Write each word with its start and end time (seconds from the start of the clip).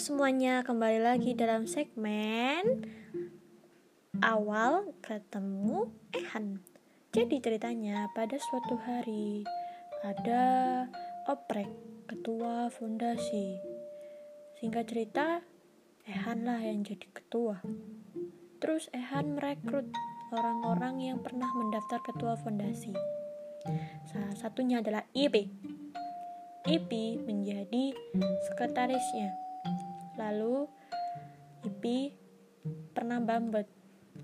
semuanya, 0.00 0.64
kembali 0.64 0.96
lagi 0.96 1.36
dalam 1.36 1.68
segmen 1.68 2.88
awal 4.24 4.96
ketemu 5.04 5.92
Ehan. 6.16 6.64
Jadi 7.12 7.36
ceritanya 7.36 8.08
pada 8.16 8.40
suatu 8.40 8.80
hari 8.80 9.44
ada 10.00 10.88
oprek 11.28 11.68
ketua 12.08 12.72
fondasi. 12.72 13.60
Singkat 14.56 14.88
cerita, 14.88 15.44
Ehan 16.08 16.48
lah 16.48 16.64
yang 16.64 16.80
jadi 16.80 17.04
ketua. 17.12 17.60
Terus 18.56 18.88
Ehan 18.96 19.36
merekrut 19.36 19.92
orang-orang 20.32 21.12
yang 21.12 21.20
pernah 21.20 21.52
mendaftar 21.52 22.00
ketua 22.08 22.40
fondasi. 22.40 22.96
Salah 24.08 24.32
satunya 24.32 24.80
adalah 24.80 25.04
Ip. 25.12 25.36
Ip 26.64 26.90
menjadi 27.28 27.92
sekretarisnya. 28.48 29.49
Lalu 30.20 30.68
Ip 31.64 31.84
pernah 32.92 33.24
bambet 33.24 33.64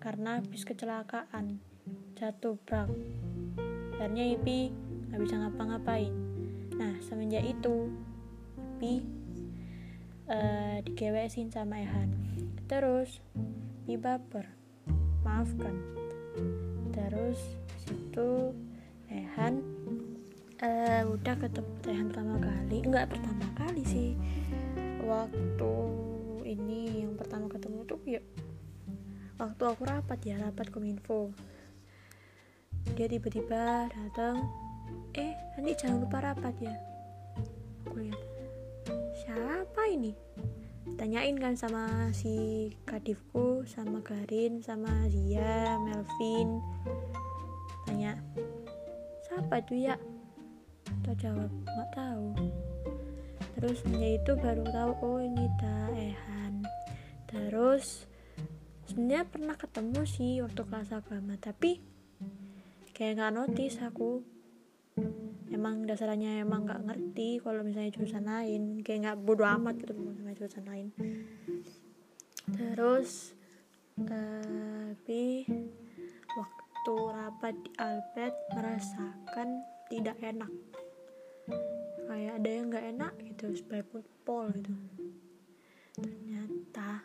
karena 0.00 0.40
habis 0.40 0.64
kecelakaan 0.64 1.60
jatuh 2.16 2.56
brak. 2.64 2.88
Akhirnya 4.00 4.24
Ip 4.32 4.48
nggak 5.12 5.20
bisa 5.20 5.36
ngapa-ngapain. 5.36 6.12
Nah 6.80 6.96
semenjak 7.04 7.44
itu 7.44 7.92
Ip 8.56 9.04
uh, 10.32 10.80
digewesin 10.88 11.52
sama 11.52 11.84
Ehan. 11.84 12.08
Terus 12.66 13.20
Ip 13.84 14.00
baper, 14.00 14.48
maafkan. 15.20 15.76
Terus 16.92 17.36
situ 17.84 18.56
Ehan 19.12 19.60
uh, 20.64 21.02
udah 21.12 21.34
ketemu 21.36 21.72
Ehan 21.84 22.06
pertama 22.08 22.36
kali, 22.40 22.78
enggak 22.80 23.12
pertama 23.12 23.46
kali 23.60 23.84
sih. 23.84 24.10
Waktu 25.12 25.74
ini 26.48 27.04
yang 27.04 27.20
pertama 27.20 27.44
ketemu 27.52 27.84
tuh 27.84 28.00
ya 28.08 28.24
waktu 29.36 29.62
aku 29.68 29.84
rapat 29.84 30.24
ya 30.24 30.40
rapat 30.40 30.72
kominfo. 30.72 31.36
Dia 32.96 33.12
tiba-tiba 33.12 33.92
datang 33.92 34.40
eh 35.12 35.36
nanti 35.52 35.76
jangan 35.76 36.08
lupa 36.08 36.24
rapat 36.24 36.56
ya. 36.64 36.72
Aku 37.84 38.00
lihat 38.00 38.16
siapa 39.20 39.84
ini? 39.92 40.16
Tanyain 40.96 41.36
kan 41.36 41.60
sama 41.60 42.08
si 42.16 42.72
kadifku 42.88 43.68
sama 43.68 44.00
Garin 44.00 44.64
sama 44.64 45.12
Zia 45.12 45.76
Melvin. 45.76 46.56
Tanya 47.84 48.16
siapa 49.28 49.60
tuh 49.60 49.76
ya? 49.76 50.00
Kita 50.88 51.12
jawab 51.20 51.52
nggak 51.52 51.90
tahu 51.92 52.32
terus 53.62 53.78
dia 53.86 54.18
itu 54.18 54.34
baru 54.34 54.66
tahu 54.66 54.90
oh 55.06 55.18
ini 55.22 55.46
Ehan 55.94 56.66
terus 57.30 58.10
sebenarnya 58.90 59.24
pernah 59.30 59.54
ketemu 59.54 60.00
sih 60.02 60.42
waktu 60.42 60.66
kelas 60.66 60.90
agama 60.90 61.38
tapi 61.38 61.92
kayak 62.92 63.18
nggak 63.18 63.34
notice 63.34 63.82
aku. 63.82 64.22
Emang 65.52 65.84
dasarnya 65.84 66.40
emang 66.40 66.64
nggak 66.64 66.86
ngerti 66.86 67.42
kalau 67.44 67.66
misalnya 67.66 67.92
jurusan 67.92 68.24
lain 68.24 68.62
kayak 68.80 69.00
nggak 69.04 69.18
bodoh 69.26 69.48
amat 69.58 69.74
gitu 69.80 69.92
sama 69.92 70.32
jurusan 70.38 70.64
lain. 70.64 70.88
Terus 72.52 73.36
tapi 73.98 75.44
waktu 76.32 76.94
rapat 77.12 77.54
di 77.58 77.70
Alpet 77.76 78.34
merasakan 78.56 79.48
tidak 79.92 80.16
enak 80.24 80.52
ada 82.32 82.48
yang 82.48 82.72
nggak 82.72 82.86
enak 82.96 83.12
gitu 83.28 83.52
sebagai 83.52 84.00
pol 84.24 84.48
gitu. 84.56 84.72
Ternyata 86.00 87.04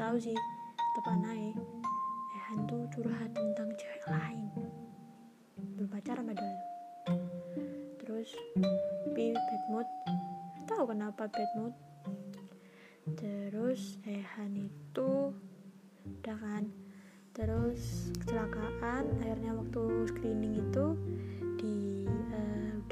tahu 0.00 0.16
sih 0.16 0.36
tepan 0.96 1.20
naik 1.20 1.56
eh 2.32 2.42
hantu 2.48 2.88
curhat 2.88 3.36
tentang 3.36 3.68
cewek 3.76 4.04
lain. 4.08 4.48
Belum 5.76 5.92
pacaran 5.92 6.24
padahal 6.24 6.56
terus 8.00 8.32
pi 9.12 9.36
bad 9.36 9.64
mood. 9.68 9.88
Tahu 10.64 10.82
kenapa 10.88 11.28
bad 11.28 11.50
mood. 11.60 11.74
Terus 13.20 14.00
Ehan 14.08 14.56
itu 14.56 15.36
udah 16.00 16.36
kan. 16.40 16.64
Terus 17.36 18.08
kecelakaan 18.24 19.20
akhirnya 19.20 19.52
waktu 19.52 20.08
screening 20.08 20.64
itu 20.64 20.96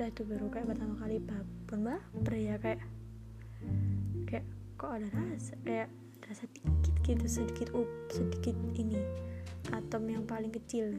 itu 0.09 0.25
baru 0.25 0.49
kayak 0.49 0.73
pertama 0.73 0.95
kali 0.97 1.21
babon 1.21 1.81
baper 1.85 2.35
ya 2.35 2.57
kayak 2.57 2.81
kayak 4.25 4.47
kok 4.81 4.91
ada 4.97 5.07
rasa 5.13 5.55
kayak 5.63 5.89
rasa 6.25 6.45
dikit 6.53 6.95
gitu 7.05 7.27
sedikit 7.29 7.69
up 7.77 7.89
sedikit 8.09 8.57
ini 8.77 9.01
atom 9.73 10.09
yang 10.09 10.25
paling 10.25 10.53
kecil. 10.53 10.97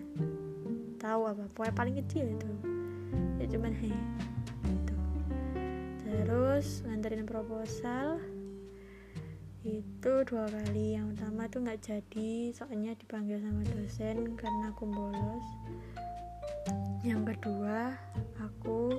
Tahu 0.99 1.21
apa 1.25 1.43
pokoknya 1.53 1.73
paling 1.73 1.95
kecil 2.05 2.25
itu. 2.33 2.49
Ya 3.39 3.45
cuman 3.49 3.73
he 3.73 3.93
gitu. 4.67 4.95
Terus 6.05 6.85
nganterin 6.85 7.25
proposal 7.25 8.19
itu 9.63 10.13
dua 10.27 10.45
kali. 10.49 10.97
Yang 10.99 11.17
pertama 11.17 11.41
tuh 11.49 11.59
nggak 11.65 11.81
jadi 11.81 12.29
soalnya 12.53 12.93
dipanggil 12.99 13.39
sama 13.41 13.63
dosen 13.65 14.37
karena 14.37 14.73
aku 14.73 14.85
bolos 14.85 15.45
yang 16.99 17.23
kedua 17.23 17.95
aku 18.43 18.91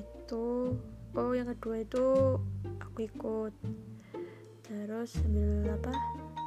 itu 0.00 0.72
oh 1.12 1.32
yang 1.36 1.48
kedua 1.56 1.84
itu 1.84 2.04
aku 2.80 2.98
ikut. 3.04 3.54
Terus 4.64 5.16
ambil 5.28 5.76
apa? 5.76 5.92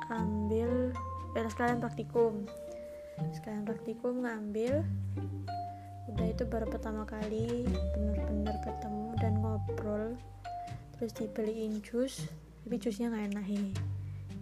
Ambil 0.10 0.94
ya 1.38 1.46
sekalian 1.50 1.78
praktikum. 1.78 2.50
Sekalian 3.34 3.66
praktikum 3.66 4.26
ngambil 4.26 4.82
udah 6.12 6.28
itu 6.28 6.44
baru 6.44 6.68
pertama 6.68 7.08
kali 7.08 7.70
bener-bener 7.94 8.58
ketemu 8.66 9.08
dan 9.22 9.34
ngobrol. 9.38 10.18
Terus 10.98 11.12
dibeliin 11.14 11.82
jus 11.86 12.26
tapi 12.66 12.78
jusnya 12.82 13.14
nggak 13.14 13.38
enak 13.38 13.48
ini 13.50 13.74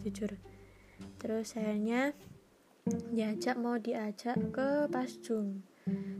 jujur. 0.08 0.32
Terus 1.20 1.56
akhirnya 1.56 2.16
diajak 2.88 3.60
mau 3.60 3.76
diajak 3.76 4.38
ke 4.54 4.88
pasjum 4.88 5.64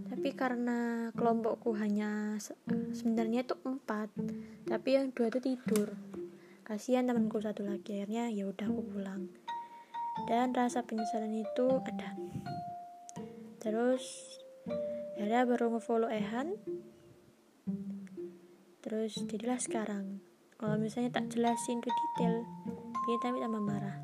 tapi 0.10 0.34
karena 0.34 1.10
kelompokku 1.14 1.78
hanya 1.78 2.36
sebenarnya 2.92 3.46
itu 3.46 3.56
empat 3.62 4.10
tapi 4.66 4.98
yang 4.98 5.14
dua 5.14 5.30
itu 5.30 5.40
tidur. 5.40 5.96
Kasihan 6.66 7.10
temanku 7.10 7.42
satu 7.42 7.66
lagi 7.66 7.98
akhirnya 7.98 8.30
ya 8.30 8.46
udah 8.46 8.68
aku 8.70 8.84
pulang. 8.94 9.30
Dan 10.28 10.54
rasa 10.54 10.84
penyesalan 10.86 11.34
itu 11.34 11.82
ada. 11.82 12.14
Terus 13.64 14.04
akhirnya 15.18 15.48
baru 15.48 15.78
ngefollow 15.78 16.12
Ehan. 16.12 16.58
Terus 18.86 19.18
jadilah 19.26 19.58
sekarang. 19.62 20.22
Kalau 20.60 20.76
misalnya 20.76 21.16
tak 21.16 21.32
jelasin 21.32 21.80
ke 21.80 21.90
detail 21.90 22.44
kita 23.08 23.32
tambah 23.34 23.64
marah 23.64 23.98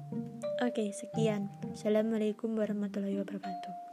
oke 0.66 0.90
sekian. 0.98 1.54
Assalamualaikum 1.78 2.58
warahmatullahi 2.58 3.22
wabarakatuh 3.22 3.85